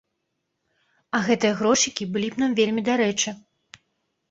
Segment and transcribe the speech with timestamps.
[1.17, 3.29] А гэтыя грошыкі былі б нам вельмі дарэчы.